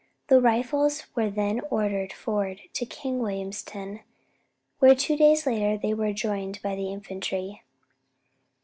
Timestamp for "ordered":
1.69-2.11